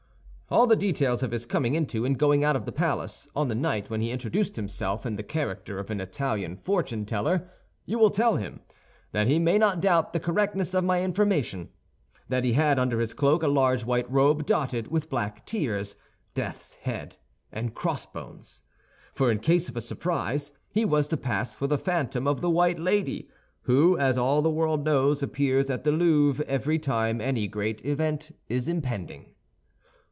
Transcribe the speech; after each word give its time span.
"All 0.53 0.67
the 0.67 0.75
details 0.75 1.23
of 1.23 1.31
his 1.31 1.45
coming 1.45 1.75
into 1.75 2.03
and 2.03 2.19
going 2.19 2.43
out 2.43 2.57
of 2.57 2.65
the 2.65 2.73
palace—on 2.73 3.47
the 3.47 3.55
night 3.55 3.89
when 3.89 4.01
he 4.01 4.11
introduced 4.11 4.57
himself 4.57 5.05
in 5.05 5.15
the 5.15 5.23
character 5.23 5.79
of 5.79 5.89
an 5.89 6.01
Italian 6.01 6.57
fortune 6.57 7.05
teller—you 7.05 7.97
will 7.97 8.09
tell 8.09 8.35
him, 8.35 8.59
that 9.13 9.27
he 9.29 9.39
may 9.39 9.57
not 9.57 9.79
doubt 9.79 10.11
the 10.11 10.19
correctness 10.19 10.73
of 10.73 10.83
my 10.83 11.03
information; 11.03 11.69
that 12.27 12.43
he 12.43 12.51
had 12.51 12.77
under 12.77 12.99
his 12.99 13.13
cloak 13.13 13.43
a 13.43 13.47
large 13.47 13.85
white 13.85 14.11
robe 14.11 14.45
dotted 14.45 14.87
with 14.89 15.09
black 15.09 15.45
tears, 15.45 15.95
death's 16.33 16.73
heads, 16.73 17.15
and 17.53 17.73
crossbones—for 17.73 19.31
in 19.31 19.39
case 19.39 19.69
of 19.69 19.77
a 19.77 19.79
surprise, 19.81 20.51
he 20.69 20.83
was 20.83 21.07
to 21.07 21.15
pass 21.15 21.55
for 21.55 21.67
the 21.67 21.77
phantom 21.77 22.27
of 22.27 22.41
the 22.41 22.49
White 22.49 22.77
Lady 22.77 23.29
who, 23.61 23.97
as 23.97 24.17
all 24.17 24.41
the 24.41 24.51
world 24.51 24.83
knows, 24.83 25.23
appears 25.23 25.69
at 25.69 25.85
the 25.85 25.93
Louvre 25.93 26.43
every 26.45 26.77
time 26.77 27.21
any 27.21 27.47
great 27.47 27.85
event 27.85 28.35
is 28.49 28.67
impending." 28.67 29.27